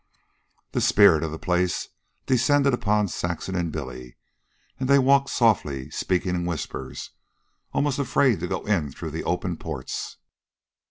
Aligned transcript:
The 0.71 0.81
spirit 0.81 1.21
of 1.21 1.29
the 1.29 1.37
place 1.37 1.89
descended 2.25 2.73
upon 2.73 3.07
Saxon 3.07 3.53
and 3.53 3.71
Billy, 3.71 4.17
and 4.79 4.89
they 4.89 4.97
walked 4.97 5.29
softly, 5.29 5.91
speaking 5.91 6.33
in 6.33 6.43
whispers, 6.43 7.11
almost 7.71 7.99
afraid 7.99 8.39
to 8.39 8.47
go 8.47 8.65
in 8.65 8.91
through 8.91 9.11
the 9.11 9.23
open 9.23 9.57
ports. 9.57 10.17